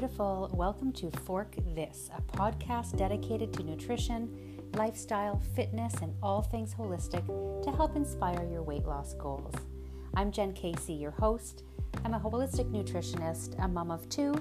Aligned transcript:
beautiful. 0.00 0.50
Welcome 0.54 0.92
to 0.94 1.10
Fork 1.10 1.54
This, 1.74 2.08
a 2.16 2.22
podcast 2.34 2.96
dedicated 2.96 3.52
to 3.52 3.62
nutrition, 3.62 4.62
lifestyle, 4.72 5.42
fitness, 5.54 5.92
and 6.00 6.14
all 6.22 6.40
things 6.40 6.72
holistic 6.72 7.26
to 7.62 7.70
help 7.70 7.96
inspire 7.96 8.48
your 8.50 8.62
weight 8.62 8.86
loss 8.86 9.12
goals. 9.12 9.52
I'm 10.14 10.32
Jen 10.32 10.54
Casey, 10.54 10.94
your 10.94 11.10
host. 11.10 11.64
I'm 12.02 12.14
a 12.14 12.18
holistic 12.18 12.70
nutritionist, 12.70 13.62
a 13.62 13.68
mom 13.68 13.90
of 13.90 14.08
two, 14.08 14.32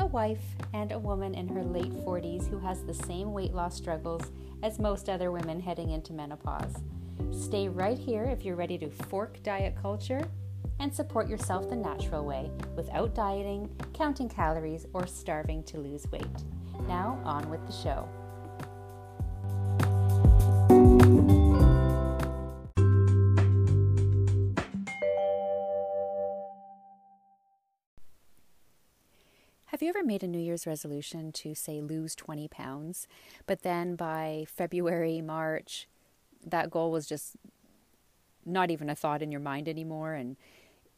a 0.00 0.06
wife, 0.06 0.42
and 0.74 0.90
a 0.90 0.98
woman 0.98 1.36
in 1.36 1.46
her 1.46 1.62
late 1.62 1.92
40s 1.92 2.50
who 2.50 2.58
has 2.58 2.82
the 2.82 2.92
same 2.92 3.32
weight 3.32 3.54
loss 3.54 3.76
struggles 3.76 4.32
as 4.64 4.80
most 4.80 5.08
other 5.08 5.30
women 5.30 5.60
heading 5.60 5.90
into 5.90 6.14
menopause. 6.14 6.82
Stay 7.30 7.68
right 7.68 7.96
here 7.96 8.24
if 8.24 8.44
you're 8.44 8.56
ready 8.56 8.76
to 8.78 8.90
fork 8.90 9.40
diet 9.44 9.76
culture 9.80 10.28
and 10.78 10.94
support 10.94 11.28
yourself 11.28 11.68
the 11.68 11.76
natural 11.76 12.24
way 12.24 12.50
without 12.74 13.14
dieting, 13.14 13.70
counting 13.92 14.28
calories, 14.28 14.86
or 14.92 15.06
starving 15.06 15.62
to 15.64 15.78
lose 15.78 16.10
weight. 16.10 16.26
Now, 16.86 17.20
on 17.24 17.48
with 17.50 17.66
the 17.66 17.72
show. 17.72 18.08
Have 29.76 29.82
you 29.82 29.90
ever 29.90 30.02
made 30.02 30.22
a 30.22 30.26
New 30.26 30.38
Year's 30.38 30.66
resolution 30.66 31.32
to, 31.32 31.54
say, 31.54 31.82
lose 31.82 32.14
20 32.14 32.48
pounds, 32.48 33.06
but 33.46 33.60
then 33.60 33.94
by 33.94 34.46
February, 34.48 35.20
March, 35.20 35.86
that 36.46 36.70
goal 36.70 36.90
was 36.90 37.06
just 37.06 37.36
not 38.46 38.70
even 38.70 38.88
a 38.88 38.94
thought 38.94 39.20
in 39.20 39.30
your 39.30 39.40
mind 39.40 39.68
anymore 39.68 40.14
and 40.14 40.36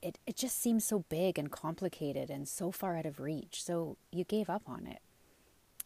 it, 0.02 0.18
it 0.26 0.36
just 0.36 0.60
seems 0.60 0.84
so 0.84 1.04
big 1.08 1.38
and 1.38 1.50
complicated 1.50 2.30
and 2.30 2.48
so 2.48 2.70
far 2.70 2.96
out 2.96 3.06
of 3.06 3.20
reach. 3.20 3.62
So 3.62 3.96
you 4.12 4.24
gave 4.24 4.48
up 4.48 4.62
on 4.66 4.86
it. 4.86 5.00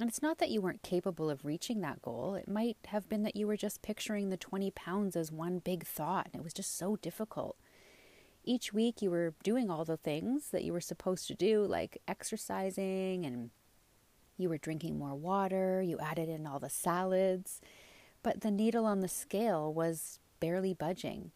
And 0.01 0.09
it's 0.09 0.23
not 0.23 0.39
that 0.39 0.51
you 0.51 0.61
weren't 0.61 0.83
capable 0.83 1.31
of 1.31 1.45
reaching 1.45 1.81
that 1.81 2.03
goal. 2.03 2.35
It 2.35 2.49
might 2.49 2.77
have 2.87 3.09
been 3.09 3.23
that 3.23 3.37
you 3.37 3.47
were 3.47 3.57
just 3.57 3.83
picturing 3.83 4.31
the 4.31 4.37
20 4.37 4.71
pounds 4.73 5.17
as 5.17 5.31
one 5.31 5.59
big 5.59 5.85
thought 5.87 6.29
and 6.33 6.41
it 6.41 6.45
was 6.45 6.55
just 6.55 6.77
so 6.77 6.97
difficult. 6.97 7.57
Each 8.45 8.73
week 8.73 9.01
you 9.01 9.11
were 9.11 9.35
doing 9.45 9.71
all 9.71 9.85
the 9.85 9.97
things 9.97 10.51
that 10.51 10.65
you 10.65 10.73
were 10.73 10.81
supposed 10.81 11.29
to 11.29 11.35
do, 11.35 11.65
like 11.65 11.99
exercising 12.09 13.25
and 13.25 13.51
you 14.37 14.49
were 14.49 14.59
drinking 14.59 14.99
more 14.99 15.15
water, 15.15 15.81
you 15.83 15.99
added 16.01 16.29
in 16.29 16.47
all 16.47 16.59
the 16.59 16.71
salads, 16.71 17.61
but 18.23 18.41
the 18.41 18.51
needle 18.51 18.87
on 18.87 19.01
the 19.01 19.09
scale 19.09 19.73
was 19.73 20.19
barely 20.41 20.75
budging. 20.75 21.31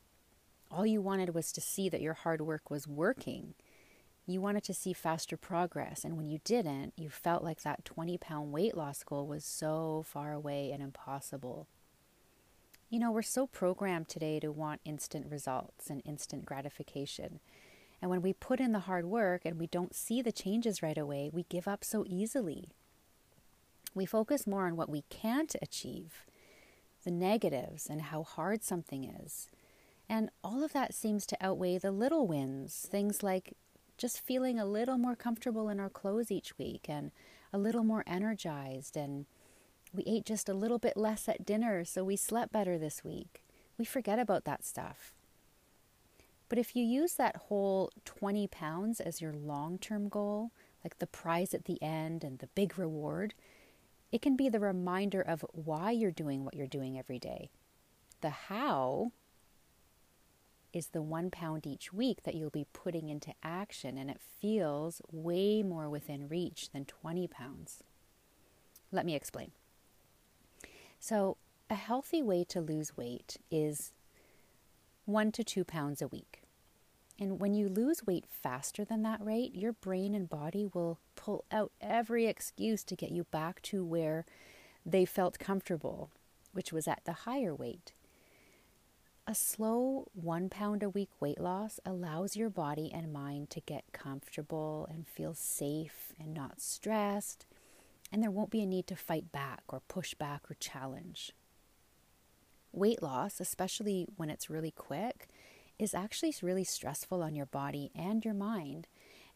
All 0.71 0.87
you 0.87 1.01
wanted 1.01 1.35
was 1.35 1.53
to 1.53 1.61
see 1.61 1.89
that 1.89 2.01
your 2.01 2.15
hard 2.15 2.41
work 2.41 2.71
was 2.71 2.89
working. 2.89 3.55
You 4.27 4.41
wanted 4.41 4.65
to 4.65 4.75
see 4.75 4.93
faster 4.93 5.37
progress. 5.37 6.05
And 6.05 6.17
when 6.17 6.29
you 6.29 6.41
didn't, 6.45 6.95
you 6.97 7.09
felt 7.09 7.45
like 7.45 7.63
that 7.63 7.85
20 7.85 8.19
pound 8.19 8.53
weight 8.53 8.77
loss 8.77 9.05
goal 9.05 9.27
was 9.27 9.45
so 9.45 10.05
far 10.07 10.33
away 10.33 10.73
and 10.73 10.83
impossible. 10.83 11.69
You 12.91 12.99
know, 12.99 13.11
we're 13.11 13.23
so 13.23 13.47
programmed 13.47 14.09
today 14.09 14.41
to 14.41 14.53
want 14.53 14.81
instant 14.85 15.27
results 15.31 15.91
and 15.91 16.03
instant 16.05 16.45
gratification. 16.45 17.41
And 18.01 18.11
when 18.11 18.23
we 18.23 18.33
put 18.33 18.61
in 18.61 18.73
the 18.73 18.81
hard 18.81 19.07
work 19.07 19.43
and 19.45 19.59
we 19.59 19.67
don't 19.67 19.95
see 19.95 20.23
the 20.23 20.33
changes 20.33 20.83
right 20.83 20.99
away, 20.99 21.31
we 21.33 21.45
give 21.49 21.67
up 21.67 21.85
so 21.85 22.05
easily. 22.07 22.71
We 23.95 24.07
focus 24.07 24.47
more 24.47 24.67
on 24.67 24.77
what 24.77 24.91
we 24.91 25.05
can't 25.09 25.57
achieve, 25.63 26.27
the 27.05 27.11
negatives, 27.11 27.87
and 27.89 28.03
how 28.03 28.23
hard 28.23 28.63
something 28.63 29.05
is. 29.05 29.49
And 30.09 30.31
all 30.45 30.63
of 30.63 30.73
that 30.73 30.95
seems 30.95 31.27
to 31.27 31.37
outweigh 31.41 31.79
the 31.79 31.91
little 31.91 32.27
wins, 32.27 32.87
things 32.91 33.23
like 33.23 33.57
just 33.99 34.21
feeling 34.21 34.59
a 34.59 34.65
little 34.65 34.99
more 34.99 35.17
comfortable 35.17 35.69
in 35.69 35.81
our 35.81 35.89
clothes 35.89 36.31
each 36.31 36.57
week 36.59 36.87
and 36.89 37.11
a 37.53 37.59
little 37.59 37.83
more 37.83 38.05
energized. 38.07 38.97
And 38.97 39.27
we 39.93 40.05
ate 40.07 40.25
just 40.25 40.49
a 40.49 40.55
little 40.55 40.79
bit 40.79 40.97
less 40.97 41.29
at 41.29 41.45
dinner, 41.45 41.85
so 41.85 42.05
we 42.05 42.17
slept 42.17 42.53
better 42.53 42.79
this 42.79 43.03
week. 43.03 43.43
We 43.79 43.85
forget 43.85 44.19
about 44.19 44.45
that 44.45 44.65
stuff. 44.65 45.13
But 46.49 46.59
if 46.59 46.77
you 46.77 46.85
use 46.85 47.15
that 47.15 47.37
whole 47.37 47.91
20 48.05 48.47
pounds 48.49 49.01
as 49.01 49.21
your 49.21 49.33
long 49.33 49.79
term 49.79 50.09
goal, 50.09 50.53
like 50.85 50.99
the 50.99 51.07
prize 51.07 51.53
at 51.53 51.65
the 51.65 51.83
end 51.83 52.23
and 52.23 52.39
the 52.39 52.47
big 52.49 52.79
reward, 52.79 53.35
it 54.13 54.23
can 54.23 54.37
be 54.37 54.49
the 54.49 54.61
reminder 54.61 55.21
of 55.21 55.45
why 55.53 55.91
you're 55.91 56.13
doing 56.13 56.45
what 56.45 56.55
you're 56.55 56.67
doing 56.67 56.97
every 56.97 57.19
day. 57.19 57.51
The 58.21 58.31
how 58.31 59.13
is 60.77 60.89
the 60.89 61.01
one 61.01 61.31
pound 61.31 61.67
each 61.67 61.91
week 61.91 62.23
that 62.25 62.35
you'll 62.35 62.51
be 62.51 62.67
putting 62.75 63.09
into 63.09 63.33
action, 63.43 63.97
and 63.97 64.11
it 64.11 64.21
feels 64.21 65.01
way 65.11 65.63
more 65.63 65.89
within 65.89 66.29
reach 66.29 66.69
than 66.71 66.85
20 66.85 67.27
pounds. 67.29 67.83
Let 68.93 69.07
me 69.07 69.15
explain. 69.15 69.53
So, 71.01 71.39
a 71.71 71.75
healthy 71.75 72.23
way 72.23 72.45
to 72.45 72.61
lose 72.61 72.95
weight 72.95 73.39
is 73.51 73.93
one 75.07 75.33
to 75.33 75.43
two 75.43 75.65
pounds 75.65 76.03
a 76.03 76.09
week. 76.09 76.43
And 77.19 77.41
when 77.41 77.55
you 77.55 77.71
lose 77.71 78.07
weight 78.07 78.27
faster 78.29 78.85
than 78.85 79.03
that 79.03 79.25
rate, 79.25 79.55
your 79.55 79.73
brain 79.73 80.15
and 80.15 80.29
body 80.29 80.69
will 80.75 80.99
pull 81.15 81.47
out 81.51 81.73
every 81.81 82.27
excuse 82.27 82.85
to 82.85 82.95
get 82.95 83.11
you 83.11 83.25
back 83.25 83.63
to 83.63 83.83
where 83.83 84.27
they 84.85 85.07
felt 85.07 85.39
comfortable, 85.39 86.11
which 86.53 86.71
was 86.71 86.87
at 86.87 87.01
the 87.07 87.25
higher 87.25 87.55
weight. 87.55 87.95
A 89.29 89.35
slow 89.35 90.07
one 90.15 90.49
pound 90.49 90.85
a 90.85 90.89
week 90.89 91.09
weight 91.19 91.41
loss 91.41 91.81
allows 91.85 92.37
your 92.37 92.49
body 92.49 92.93
and 92.95 93.13
mind 93.13 93.51
to 93.51 93.61
get 93.61 93.93
comfortable 93.93 94.87
and 94.89 95.05
feel 95.05 95.35
safe 95.35 96.13
and 96.17 96.33
not 96.33 96.61
stressed, 96.61 97.45
and 98.13 98.23
there 98.23 98.31
won't 98.31 98.53
be 98.53 98.63
a 98.63 98.67
need 98.67 98.87
to 98.87 98.95
fight 98.95 99.33
back 99.33 99.65
or 99.69 99.81
push 99.89 100.15
back 100.15 100.49
or 100.49 100.55
challenge. 100.55 101.33
Weight 102.71 103.03
loss, 103.03 103.41
especially 103.41 104.07
when 104.17 104.31
it's 104.31 104.49
really 104.49 104.71
quick, 104.71 105.29
is 105.77 105.93
actually 105.93 106.33
really 106.41 106.63
stressful 106.63 107.21
on 107.21 107.35
your 107.35 107.47
body 107.47 107.91
and 107.97 108.25
your 108.25 108.33
mind. 108.33 108.87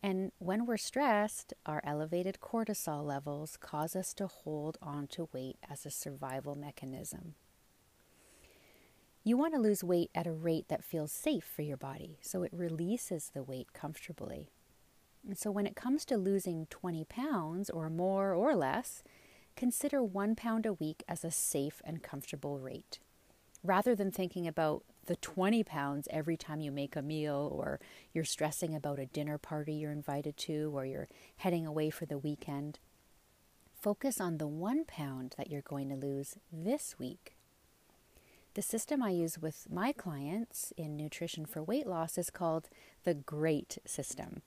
And 0.05 0.31
when 0.39 0.67
we're 0.67 0.77
stressed, 0.77 1.53
our 1.67 1.83
elevated 1.83 2.39
cortisol 2.41 3.05
levels 3.05 3.57
cause 3.57 3.97
us 3.97 4.15
to 4.15 4.29
hold 4.29 4.79
on 4.81 5.09
to 5.09 5.29
weight 5.33 5.57
as 5.69 5.85
a 5.85 5.91
survival 5.91 6.55
mechanism. 6.55 7.35
You 9.23 9.37
want 9.37 9.53
to 9.53 9.61
lose 9.61 9.85
weight 9.85 10.11
at 10.15 10.27
a 10.27 10.33
rate 10.33 10.69
that 10.69 10.83
feels 10.83 11.13
safe 11.13 11.45
for 11.45 11.61
your 11.61 11.77
body, 11.77 12.17
so 12.23 12.43
it 12.43 12.53
releases 12.55 13.29
the 13.29 13.43
weight 13.43 13.75
comfortably. 13.75 14.49
And 15.27 15.37
so, 15.37 15.51
when 15.51 15.67
it 15.67 15.77
comes 15.77 16.07
to 16.07 16.17
losing 16.17 16.67
20 16.71 17.05
pounds 17.05 17.69
or 17.69 17.91
more 17.91 18.33
or 18.33 18.57
less, 18.57 19.03
consider 19.57 20.03
one 20.03 20.35
pound 20.35 20.65
a 20.65 20.73
week 20.73 21.05
as 21.07 21.23
a 21.23 21.31
safe 21.31 21.83
and 21.85 22.03
comfortable 22.03 22.59
rate. 22.59 22.99
Rather 23.63 23.95
than 23.95 24.11
thinking 24.11 24.49
about 24.49 24.85
the 25.05 25.17
20 25.17 25.65
pounds 25.65 26.09
every 26.11 26.39
time 26.39 26.63
you 26.63 26.73
make 26.73 26.97
a 26.97 27.03
meal, 27.03 27.51
or 27.53 27.79
you're 28.15 28.25
stressing 28.25 28.75
about 28.75 28.99
a 28.99 29.05
dinner 29.05 29.37
party 29.37 29.75
you're 29.75 29.93
invited 29.93 30.39
to, 30.39 30.73
or 30.75 30.87
you're 30.87 31.09
heading 31.37 31.67
away 31.67 31.91
for 31.91 32.07
the 32.07 32.17
weekend, 32.17 32.79
focus 33.79 34.19
on 34.19 34.39
the 34.39 34.49
one 34.49 34.87
pound 34.87 35.35
that 35.37 35.51
you're 35.51 35.61
going 35.61 35.91
to 35.91 35.95
lose 35.95 36.37
this 36.51 36.99
week. 36.99 37.37
The 38.55 38.63
system 38.63 39.01
I 39.01 39.11
use 39.11 39.39
with 39.39 39.69
my 39.71 39.93
clients 39.93 40.73
in 40.77 40.97
nutrition 40.97 41.47
for 41.47 41.63
weight 41.63 41.87
loss 41.87 42.19
is 42.19 42.31
called 42.31 42.69
the 43.05 43.15
GREAT 43.15 43.79
system. 43.87 44.43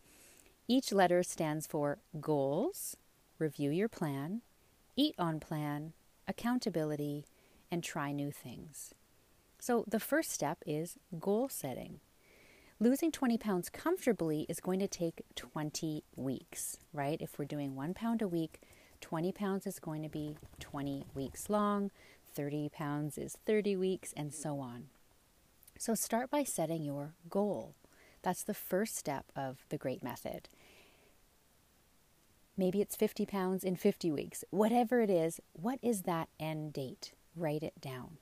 Each 0.67 0.91
letter 0.91 1.23
stands 1.23 1.67
for 1.67 1.99
goals, 2.19 2.97
review 3.39 3.71
your 3.71 3.87
plan, 3.87 4.41
eat 4.97 5.15
on 5.17 5.39
plan, 5.39 5.93
accountability, 6.27 7.25
and 7.71 7.81
try 7.81 8.11
new 8.11 8.29
things. 8.29 8.93
So 9.57 9.85
the 9.87 10.01
first 10.01 10.31
step 10.31 10.57
is 10.65 10.97
goal 11.17 11.47
setting. 11.47 12.01
Losing 12.81 13.11
20 13.11 13.38
pounds 13.38 13.69
comfortably 13.69 14.45
is 14.49 14.59
going 14.59 14.79
to 14.79 14.88
take 14.89 15.23
20 15.35 16.03
weeks, 16.17 16.77
right? 16.91 17.21
If 17.21 17.39
we're 17.39 17.45
doing 17.45 17.75
one 17.75 17.94
pound 17.94 18.21
a 18.21 18.27
week, 18.27 18.59
20 18.99 19.31
pounds 19.31 19.65
is 19.65 19.79
going 19.79 20.03
to 20.03 20.09
be 20.09 20.35
20 20.59 21.06
weeks 21.15 21.49
long. 21.49 21.91
30 22.33 22.69
pounds 22.69 23.18
is 23.18 23.38
30 23.45 23.75
weeks, 23.75 24.13
and 24.15 24.33
so 24.33 24.59
on. 24.59 24.85
So 25.77 25.95
start 25.95 26.30
by 26.30 26.44
setting 26.44 26.83
your 26.83 27.13
goal. 27.30 27.75
That's 28.21 28.44
the 28.44 28.53
first 28.53 28.95
step 28.95 29.25
of 29.35 29.65
the 29.69 29.77
GREAT 29.77 30.03
method. 30.03 30.50
Maybe 32.56 32.81
it's 32.81 32.95
50 32.95 33.25
pounds 33.25 33.63
in 33.63 33.75
50 33.75 34.12
weeks. 34.12 34.44
Whatever 34.51 35.01
it 35.01 35.09
is, 35.09 35.39
what 35.53 35.80
is 35.81 36.03
that 36.03 36.30
end 36.39 36.74
date? 36.74 37.13
Write 37.35 37.63
it 37.63 37.81
down. 37.81 38.18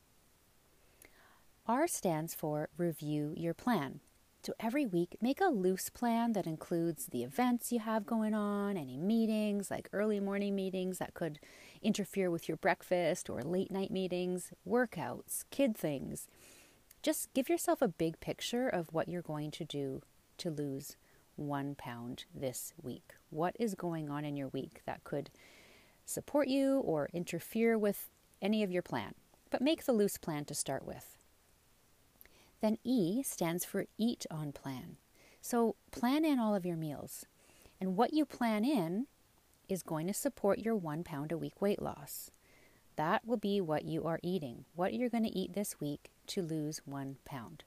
R 1.67 1.87
stands 1.87 2.33
for 2.33 2.69
review 2.77 3.33
your 3.35 3.53
plan. 3.53 3.99
So 4.43 4.53
every 4.59 4.87
week, 4.87 5.17
make 5.21 5.39
a 5.39 5.45
loose 5.45 5.89
plan 5.89 6.33
that 6.33 6.47
includes 6.47 7.05
the 7.05 7.21
events 7.23 7.71
you 7.71 7.79
have 7.79 8.07
going 8.07 8.33
on, 8.33 8.75
any 8.75 8.97
meetings, 8.97 9.69
like 9.69 9.87
early 9.93 10.19
morning 10.19 10.55
meetings 10.55 10.97
that 10.97 11.13
could 11.13 11.39
interfere 11.81 12.29
with 12.29 12.47
your 12.47 12.57
breakfast 12.57 13.29
or 13.29 13.41
late 13.41 13.71
night 13.71 13.91
meetings, 13.91 14.51
workouts, 14.67 15.43
kid 15.49 15.77
things. 15.77 16.27
Just 17.01 17.33
give 17.33 17.49
yourself 17.49 17.81
a 17.81 17.87
big 17.87 18.19
picture 18.19 18.67
of 18.67 18.93
what 18.93 19.09
you're 19.09 19.21
going 19.21 19.51
to 19.51 19.65
do 19.65 20.01
to 20.37 20.49
lose 20.49 20.97
one 21.35 21.75
pound 21.75 22.25
this 22.33 22.73
week. 22.81 23.13
What 23.29 23.55
is 23.59 23.75
going 23.75 24.09
on 24.09 24.25
in 24.25 24.37
your 24.37 24.49
week 24.49 24.81
that 24.85 25.03
could 25.03 25.29
support 26.05 26.47
you 26.47 26.79
or 26.79 27.09
interfere 27.13 27.77
with 27.77 28.09
any 28.41 28.63
of 28.63 28.71
your 28.71 28.81
plan? 28.81 29.13
But 29.49 29.61
make 29.61 29.85
the 29.85 29.93
loose 29.93 30.17
plan 30.17 30.45
to 30.45 30.53
start 30.53 30.85
with. 30.85 31.17
Then 32.61 32.77
E 32.83 33.23
stands 33.23 33.65
for 33.65 33.85
eat 33.97 34.25
on 34.29 34.51
plan. 34.51 34.97
So 35.41 35.75
plan 35.91 36.23
in 36.23 36.39
all 36.39 36.53
of 36.53 36.65
your 36.65 36.77
meals. 36.77 37.25
And 37.79 37.97
what 37.97 38.13
you 38.13 38.25
plan 38.25 38.63
in 38.63 39.07
is 39.71 39.83
going 39.83 40.05
to 40.05 40.13
support 40.13 40.59
your 40.59 40.75
one 40.75 41.01
pound 41.01 41.31
a 41.31 41.37
week 41.37 41.61
weight 41.61 41.81
loss. 41.81 42.29
That 42.97 43.25
will 43.25 43.37
be 43.37 43.61
what 43.61 43.85
you 43.85 44.03
are 44.03 44.19
eating, 44.21 44.65
what 44.75 44.93
you're 44.93 45.09
going 45.09 45.23
to 45.23 45.29
eat 45.29 45.53
this 45.53 45.79
week 45.79 46.11
to 46.27 46.41
lose 46.41 46.81
one 46.83 47.15
pound. 47.23 47.63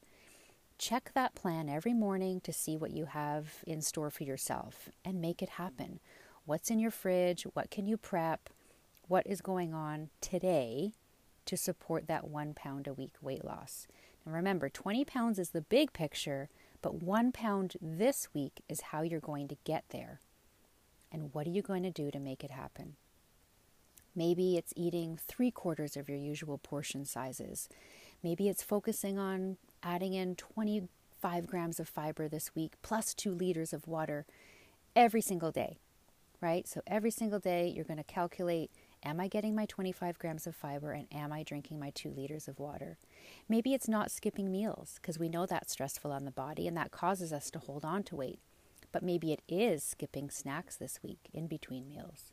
Check 0.76 1.12
that 1.14 1.34
plan 1.34 1.70
every 1.70 1.94
morning 1.94 2.42
to 2.42 2.52
see 2.52 2.76
what 2.76 2.90
you 2.90 3.06
have 3.06 3.64
in 3.66 3.80
store 3.80 4.10
for 4.10 4.24
yourself 4.24 4.90
and 5.02 5.18
make 5.18 5.40
it 5.40 5.48
happen. 5.50 5.98
What's 6.44 6.70
in 6.70 6.78
your 6.78 6.90
fridge? 6.90 7.44
What 7.54 7.70
can 7.70 7.86
you 7.86 7.96
prep? 7.96 8.50
What 9.08 9.26
is 9.26 9.40
going 9.40 9.72
on 9.72 10.10
today 10.20 10.92
to 11.46 11.56
support 11.56 12.06
that 12.06 12.28
one 12.28 12.52
pound 12.52 12.86
a 12.86 12.92
week 12.92 13.14
weight 13.22 13.46
loss? 13.46 13.86
And 14.26 14.34
remember, 14.34 14.68
20 14.68 15.06
pounds 15.06 15.38
is 15.38 15.50
the 15.50 15.62
big 15.62 15.94
picture, 15.94 16.50
but 16.82 17.02
one 17.02 17.32
pound 17.32 17.76
this 17.80 18.28
week 18.34 18.62
is 18.68 18.82
how 18.82 19.00
you're 19.00 19.20
going 19.20 19.48
to 19.48 19.56
get 19.64 19.84
there. 19.88 20.20
And 21.14 21.32
what 21.32 21.46
are 21.46 21.50
you 21.50 21.62
going 21.62 21.84
to 21.84 21.92
do 21.92 22.10
to 22.10 22.18
make 22.18 22.42
it 22.42 22.50
happen? 22.50 22.96
Maybe 24.16 24.56
it's 24.56 24.72
eating 24.74 25.16
three 25.16 25.52
quarters 25.52 25.96
of 25.96 26.08
your 26.08 26.18
usual 26.18 26.58
portion 26.58 27.04
sizes. 27.04 27.68
Maybe 28.20 28.48
it's 28.48 28.64
focusing 28.64 29.16
on 29.16 29.56
adding 29.80 30.14
in 30.14 30.34
25 30.34 31.46
grams 31.46 31.78
of 31.78 31.88
fiber 31.88 32.28
this 32.28 32.56
week 32.56 32.72
plus 32.82 33.14
two 33.14 33.30
liters 33.30 33.72
of 33.72 33.86
water 33.86 34.26
every 34.96 35.20
single 35.20 35.52
day, 35.52 35.78
right? 36.40 36.66
So 36.66 36.80
every 36.84 37.12
single 37.12 37.38
day, 37.38 37.68
you're 37.68 37.84
going 37.84 37.98
to 37.98 38.04
calculate 38.04 38.72
Am 39.06 39.20
I 39.20 39.28
getting 39.28 39.54
my 39.54 39.66
25 39.66 40.18
grams 40.18 40.46
of 40.46 40.56
fiber 40.56 40.92
and 40.92 41.06
am 41.12 41.30
I 41.30 41.42
drinking 41.42 41.78
my 41.78 41.90
two 41.90 42.08
liters 42.08 42.48
of 42.48 42.58
water? 42.58 42.96
Maybe 43.50 43.74
it's 43.74 43.86
not 43.86 44.10
skipping 44.10 44.50
meals 44.50 44.98
because 44.98 45.18
we 45.18 45.28
know 45.28 45.44
that's 45.44 45.72
stressful 45.72 46.10
on 46.10 46.24
the 46.24 46.30
body 46.30 46.66
and 46.66 46.74
that 46.78 46.90
causes 46.90 47.30
us 47.30 47.50
to 47.50 47.58
hold 47.58 47.84
on 47.84 48.02
to 48.04 48.16
weight. 48.16 48.38
But 48.94 49.02
maybe 49.02 49.32
it 49.32 49.42
is 49.48 49.82
skipping 49.82 50.30
snacks 50.30 50.76
this 50.76 51.02
week 51.02 51.28
in 51.32 51.48
between 51.48 51.88
meals. 51.88 52.32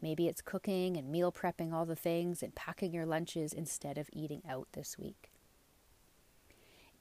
Maybe 0.00 0.28
it's 0.28 0.40
cooking 0.40 0.96
and 0.96 1.10
meal 1.10 1.32
prepping 1.32 1.72
all 1.72 1.86
the 1.86 1.96
things 1.96 2.40
and 2.40 2.54
packing 2.54 2.94
your 2.94 3.04
lunches 3.04 3.52
instead 3.52 3.98
of 3.98 4.08
eating 4.12 4.42
out 4.48 4.68
this 4.74 4.96
week. 4.96 5.32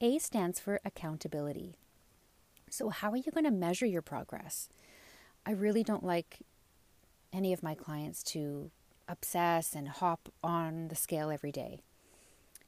A 0.01 0.17
stands 0.17 0.59
for 0.59 0.79
accountability. 0.83 1.75
So, 2.71 2.89
how 2.89 3.11
are 3.11 3.17
you 3.17 3.31
going 3.31 3.43
to 3.43 3.51
measure 3.51 3.85
your 3.85 4.01
progress? 4.01 4.67
I 5.45 5.51
really 5.51 5.83
don't 5.83 6.03
like 6.03 6.39
any 7.31 7.53
of 7.53 7.61
my 7.61 7.75
clients 7.75 8.23
to 8.33 8.71
obsess 9.07 9.75
and 9.75 9.89
hop 9.89 10.27
on 10.43 10.87
the 10.87 10.95
scale 10.95 11.29
every 11.29 11.51
day. 11.51 11.81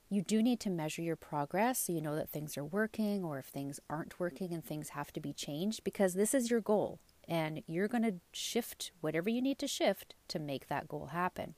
You 0.10 0.24
do 0.24 0.42
need 0.42 0.60
to 0.62 0.72
measure 0.72 1.04
your 1.04 1.16
progress 1.16 1.80
so 1.80 1.94
you 1.94 2.02
know 2.02 2.16
that 2.16 2.30
things 2.30 2.58
are 2.58 2.66
working 2.66 3.24
or 3.24 3.38
if 3.38 3.46
things 3.46 3.80
aren't 3.90 4.20
working 4.20 4.54
and 4.54 4.66
things 4.66 4.90
have 4.90 5.14
to 5.14 5.20
be 5.20 5.34
changed 5.34 5.84
because 5.84 6.16
this 6.16 6.34
is 6.34 6.50
your 6.50 6.62
goal 6.62 7.00
and 7.28 7.62
you're 7.68 7.88
going 7.88 8.04
to 8.04 8.16
shift 8.32 8.92
whatever 9.02 9.30
you 9.30 9.42
need 9.42 9.60
to 9.60 9.68
shift 9.68 10.16
to 10.30 10.40
make 10.40 10.68
that 10.68 10.88
goal 10.88 11.08
happen. 11.08 11.54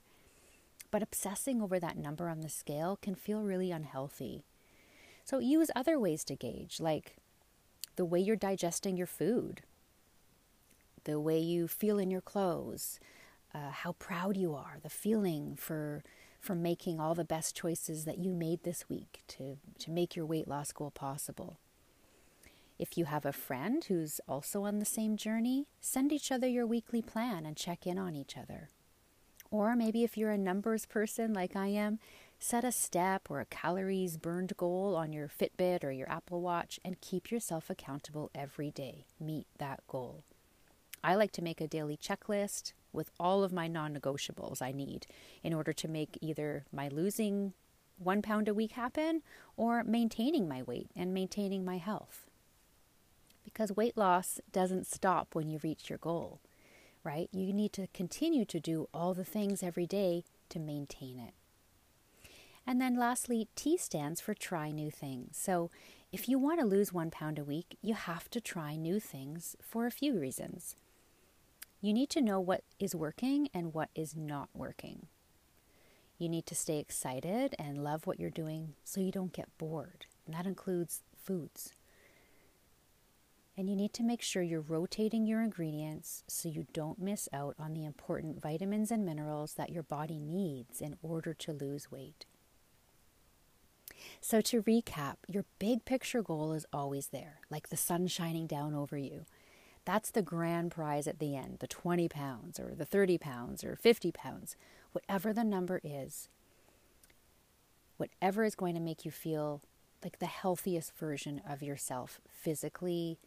But 0.90 1.02
obsessing 1.02 1.62
over 1.62 1.80
that 1.80 1.96
number 1.96 2.28
on 2.28 2.40
the 2.40 2.50
scale 2.50 2.98
can 3.00 3.14
feel 3.14 3.42
really 3.42 3.70
unhealthy. 3.70 4.44
So 5.24 5.38
use 5.38 5.70
other 5.74 5.98
ways 5.98 6.22
to 6.24 6.36
gauge, 6.36 6.78
like 6.78 7.16
the 7.96 8.04
way 8.04 8.20
you're 8.20 8.36
digesting 8.36 8.98
your 8.98 9.06
food, 9.06 9.62
the 11.04 11.18
way 11.18 11.38
you 11.38 11.68
feel 11.68 11.98
in 11.98 12.10
your 12.10 12.20
clothes, 12.20 13.00
uh, 13.54 13.70
how 13.70 13.92
proud 13.92 14.36
you 14.36 14.54
are, 14.54 14.78
the 14.82 14.90
feeling 14.90 15.56
for 15.56 16.02
for 16.42 16.56
making 16.56 16.98
all 16.98 17.14
the 17.14 17.24
best 17.24 17.54
choices 17.54 18.04
that 18.04 18.18
you 18.18 18.34
made 18.34 18.64
this 18.64 18.88
week 18.88 19.22
to, 19.28 19.58
to 19.78 19.90
make 19.92 20.16
your 20.16 20.26
weight 20.26 20.48
loss 20.48 20.72
goal 20.72 20.90
possible. 20.90 21.60
If 22.80 22.98
you 22.98 23.04
have 23.04 23.24
a 23.24 23.32
friend 23.32 23.84
who's 23.84 24.20
also 24.28 24.64
on 24.64 24.80
the 24.80 24.84
same 24.84 25.16
journey, 25.16 25.68
send 25.80 26.12
each 26.12 26.32
other 26.32 26.48
your 26.48 26.66
weekly 26.66 27.00
plan 27.00 27.46
and 27.46 27.56
check 27.56 27.86
in 27.86 27.96
on 27.96 28.16
each 28.16 28.36
other. 28.36 28.70
Or 29.52 29.76
maybe 29.76 30.02
if 30.02 30.16
you're 30.16 30.32
a 30.32 30.38
numbers 30.38 30.84
person 30.84 31.32
like 31.32 31.54
I 31.54 31.68
am, 31.68 32.00
set 32.40 32.64
a 32.64 32.72
step 32.72 33.30
or 33.30 33.38
a 33.38 33.44
calories 33.46 34.16
burned 34.16 34.56
goal 34.56 34.96
on 34.96 35.12
your 35.12 35.28
Fitbit 35.28 35.84
or 35.84 35.92
your 35.92 36.10
Apple 36.10 36.40
Watch 36.40 36.80
and 36.84 37.00
keep 37.00 37.30
yourself 37.30 37.70
accountable 37.70 38.32
every 38.34 38.72
day. 38.72 39.06
Meet 39.20 39.46
that 39.58 39.86
goal. 39.86 40.24
I 41.04 41.14
like 41.14 41.30
to 41.32 41.42
make 41.42 41.60
a 41.60 41.68
daily 41.68 41.96
checklist 41.96 42.72
with 42.92 43.10
all 43.18 43.42
of 43.42 43.52
my 43.52 43.68
non 43.68 43.94
negotiables 43.96 44.62
I 44.62 44.72
need 44.72 45.06
in 45.42 45.54
order 45.54 45.72
to 45.72 45.88
make 45.88 46.18
either 46.20 46.64
my 46.72 46.88
losing 46.88 47.52
one 47.98 48.22
pound 48.22 48.48
a 48.48 48.54
week 48.54 48.72
happen 48.72 49.22
or 49.56 49.84
maintaining 49.84 50.48
my 50.48 50.62
weight 50.62 50.90
and 50.96 51.14
maintaining 51.14 51.64
my 51.64 51.78
health. 51.78 52.26
Because 53.44 53.72
weight 53.72 53.96
loss 53.96 54.40
doesn't 54.50 54.86
stop 54.86 55.34
when 55.34 55.48
you 55.48 55.60
reach 55.62 55.88
your 55.88 55.98
goal, 55.98 56.40
right? 57.04 57.28
You 57.32 57.52
need 57.52 57.72
to 57.74 57.88
continue 57.88 58.44
to 58.46 58.60
do 58.60 58.88
all 58.94 59.14
the 59.14 59.24
things 59.24 59.62
every 59.62 59.86
day 59.86 60.24
to 60.48 60.58
maintain 60.58 61.18
it. 61.18 61.34
And 62.66 62.80
then 62.80 62.96
lastly, 62.96 63.48
T 63.56 63.76
stands 63.76 64.20
for 64.20 64.34
try 64.34 64.70
new 64.70 64.90
things. 64.90 65.36
So 65.36 65.70
if 66.12 66.28
you 66.28 66.38
want 66.38 66.60
to 66.60 66.66
lose 66.66 66.92
one 66.92 67.10
pound 67.10 67.38
a 67.38 67.44
week, 67.44 67.76
you 67.82 67.94
have 67.94 68.30
to 68.30 68.40
try 68.40 68.76
new 68.76 69.00
things 69.00 69.56
for 69.60 69.86
a 69.86 69.90
few 69.90 70.18
reasons. 70.18 70.76
You 71.82 71.92
need 71.92 72.10
to 72.10 72.20
know 72.20 72.38
what 72.38 72.62
is 72.78 72.94
working 72.94 73.48
and 73.52 73.74
what 73.74 73.90
is 73.96 74.14
not 74.14 74.48
working. 74.54 75.08
You 76.16 76.28
need 76.28 76.46
to 76.46 76.54
stay 76.54 76.78
excited 76.78 77.56
and 77.58 77.82
love 77.82 78.06
what 78.06 78.20
you're 78.20 78.30
doing 78.30 78.74
so 78.84 79.00
you 79.00 79.10
don't 79.10 79.32
get 79.32 79.58
bored. 79.58 80.06
And 80.24 80.36
that 80.36 80.46
includes 80.46 81.02
foods. 81.20 81.72
And 83.56 83.68
you 83.68 83.74
need 83.74 83.92
to 83.94 84.04
make 84.04 84.22
sure 84.22 84.44
you're 84.44 84.60
rotating 84.60 85.26
your 85.26 85.42
ingredients 85.42 86.22
so 86.28 86.48
you 86.48 86.68
don't 86.72 87.00
miss 87.00 87.28
out 87.32 87.56
on 87.58 87.74
the 87.74 87.84
important 87.84 88.40
vitamins 88.40 88.92
and 88.92 89.04
minerals 89.04 89.54
that 89.54 89.70
your 89.70 89.82
body 89.82 90.20
needs 90.20 90.80
in 90.80 90.94
order 91.02 91.34
to 91.34 91.52
lose 91.52 91.90
weight. 91.90 92.26
So, 94.20 94.40
to 94.40 94.62
recap, 94.62 95.16
your 95.28 95.44
big 95.58 95.84
picture 95.84 96.22
goal 96.22 96.52
is 96.52 96.66
always 96.72 97.08
there, 97.08 97.40
like 97.50 97.68
the 97.68 97.76
sun 97.76 98.06
shining 98.06 98.46
down 98.46 98.72
over 98.72 98.96
you. 98.96 99.26
That's 99.84 100.10
the 100.10 100.22
grand 100.22 100.70
prize 100.70 101.06
at 101.06 101.18
the 101.18 101.36
end 101.36 101.58
the 101.60 101.66
20 101.66 102.08
pounds 102.08 102.60
or 102.60 102.74
the 102.74 102.84
30 102.84 103.18
pounds 103.18 103.64
or 103.64 103.76
50 103.76 104.12
pounds, 104.12 104.56
whatever 104.92 105.32
the 105.32 105.44
number 105.44 105.80
is. 105.82 106.28
Whatever 107.96 108.44
is 108.44 108.54
going 108.54 108.74
to 108.74 108.80
make 108.80 109.04
you 109.04 109.10
feel 109.10 109.60
like 110.02 110.18
the 110.18 110.26
healthiest 110.26 110.96
version 110.96 111.40
of 111.48 111.62
yourself 111.62 112.20
physically, 112.28 113.18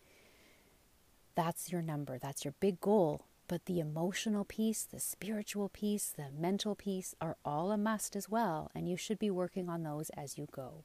that's 1.35 1.71
your 1.71 1.81
number. 1.81 2.17
That's 2.17 2.43
your 2.43 2.53
big 2.59 2.79
goal. 2.81 3.25
But 3.47 3.65
the 3.65 3.79
emotional 3.79 4.43
piece, 4.43 4.83
the 4.83 4.99
spiritual 4.99 5.69
piece, 5.69 6.09
the 6.09 6.27
mental 6.35 6.73
piece 6.73 7.13
are 7.21 7.37
all 7.45 7.71
a 7.71 7.77
must 7.77 8.15
as 8.15 8.27
well. 8.27 8.71
And 8.73 8.89
you 8.89 8.97
should 8.97 9.19
be 9.19 9.29
working 9.29 9.69
on 9.69 9.83
those 9.83 10.09
as 10.11 10.37
you 10.37 10.47
go. 10.51 10.83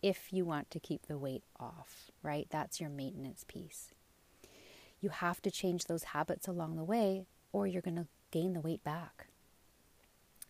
If 0.00 0.32
you 0.32 0.44
want 0.44 0.70
to 0.70 0.80
keep 0.80 1.06
the 1.06 1.18
weight 1.18 1.42
off, 1.58 2.10
right? 2.22 2.46
That's 2.50 2.80
your 2.80 2.90
maintenance 2.90 3.44
piece. 3.46 3.92
You 5.02 5.08
have 5.08 5.42
to 5.42 5.50
change 5.50 5.84
those 5.84 6.04
habits 6.04 6.46
along 6.46 6.76
the 6.76 6.84
way, 6.84 7.26
or 7.52 7.66
you're 7.66 7.82
going 7.82 7.96
to 7.96 8.06
gain 8.30 8.52
the 8.52 8.60
weight 8.60 8.84
back. 8.84 9.26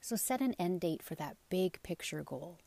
So 0.02 0.14
set 0.14 0.42
an 0.42 0.54
end 0.58 0.82
date 0.82 1.02
for 1.02 1.14
that 1.14 1.38
big 1.48 1.82
picture 1.82 2.22
goal. 2.22 2.58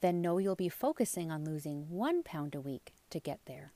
Then 0.00 0.22
know 0.22 0.38
you'll 0.38 0.56
be 0.56 0.70
focusing 0.70 1.30
on 1.30 1.44
losing 1.44 1.90
one 1.90 2.22
pound 2.22 2.54
a 2.54 2.60
week 2.60 2.94
to 3.10 3.20
get 3.20 3.40
there. 3.44 3.72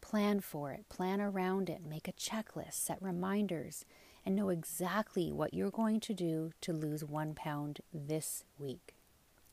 Plan 0.00 0.38
for 0.40 0.70
it, 0.70 0.88
plan 0.88 1.20
around 1.20 1.68
it, 1.68 1.84
make 1.84 2.06
a 2.06 2.12
checklist, 2.12 2.74
set 2.74 3.02
reminders, 3.02 3.84
and 4.24 4.36
know 4.36 4.50
exactly 4.50 5.32
what 5.32 5.52
you're 5.52 5.72
going 5.72 5.98
to 6.00 6.14
do 6.14 6.52
to 6.60 6.72
lose 6.72 7.02
one 7.02 7.34
pound 7.34 7.80
this 7.92 8.44
week. 8.60 8.94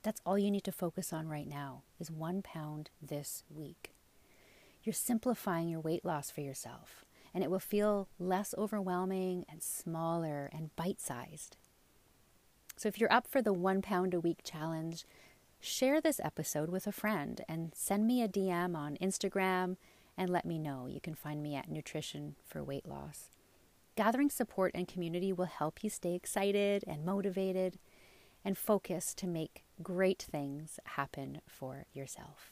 That's 0.03 0.21
all 0.24 0.38
you 0.38 0.51
need 0.51 0.65
to 0.65 0.71
focus 0.71 1.12
on 1.12 1.27
right 1.27 1.47
now 1.47 1.81
is 2.00 2.12
one 2.12 2.43
pound 2.43 2.91
this 3.01 3.43
week 3.50 3.94
you're 4.85 4.93
simplifying 4.93 5.67
your 5.67 5.79
weight 5.79 6.05
loss 6.05 6.29
for 6.29 6.41
yourself, 6.41 7.05
and 7.33 7.43
it 7.43 7.49
will 7.49 7.59
feel 7.59 8.07
less 8.19 8.53
overwhelming 8.57 9.45
and 9.49 9.61
smaller 9.61 10.49
and 10.53 10.75
bite 10.75 11.01
sized. 11.01 11.57
So, 12.77 12.87
if 12.87 12.99
you're 12.99 13.11
up 13.11 13.27
for 13.27 13.41
the 13.41 13.53
one 13.53 13.81
pound 13.81 14.13
a 14.13 14.19
week 14.19 14.39
challenge, 14.43 15.05
share 15.59 16.01
this 16.01 16.19
episode 16.23 16.69
with 16.69 16.87
a 16.87 16.91
friend 16.91 17.41
and 17.47 17.71
send 17.73 18.05
me 18.05 18.21
a 18.21 18.27
DM 18.27 18.75
on 18.75 18.97
Instagram 18.97 19.77
and 20.17 20.29
let 20.29 20.45
me 20.45 20.59
know. 20.59 20.87
You 20.87 20.99
can 20.99 21.15
find 21.15 21.41
me 21.41 21.55
at 21.55 21.69
Nutrition 21.69 22.35
for 22.43 22.63
Weight 22.63 22.87
Loss. 22.87 23.29
Gathering 23.95 24.29
support 24.29 24.71
and 24.75 24.87
community 24.87 25.31
will 25.31 25.45
help 25.45 25.83
you 25.83 25.89
stay 25.89 26.13
excited 26.15 26.83
and 26.85 27.05
motivated 27.05 27.79
and 28.43 28.57
focused 28.57 29.17
to 29.17 29.27
make 29.27 29.63
great 29.81 30.27
things 30.29 30.79
happen 30.85 31.41
for 31.47 31.85
yourself. 31.93 32.51